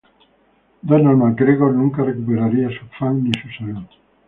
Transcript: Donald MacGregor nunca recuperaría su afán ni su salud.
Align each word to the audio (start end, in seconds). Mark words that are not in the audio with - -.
Donald 0.83 1.15
MacGregor 1.19 1.75
nunca 1.75 2.03
recuperaría 2.03 2.69
su 2.69 2.83
afán 2.85 3.23
ni 3.23 3.31
su 3.39 3.49
salud. 3.63 3.85